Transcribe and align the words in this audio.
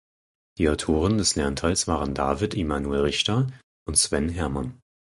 Die 0.57 0.67
Autoren 0.67 1.19
des 1.19 1.35
Lernteils 1.35 1.87
waren 1.87 2.15
David 2.15 2.55
Immanuel 2.55 3.01
Richter 3.01 3.45
und 3.87 3.99
Sven 3.99 4.29
Hermann. 4.29 4.79